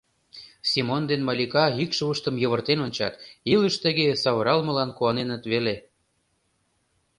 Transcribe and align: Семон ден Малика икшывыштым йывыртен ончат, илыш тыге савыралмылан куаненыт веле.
Семон 0.69 1.03
ден 1.09 1.21
Малика 1.27 1.65
икшывыштым 1.83 2.35
йывыртен 2.41 2.79
ончат, 2.85 3.13
илыш 3.53 3.75
тыге 3.83 4.07
савыралмылан 4.23 4.89
куаненыт 4.97 5.43
веле. 5.51 5.75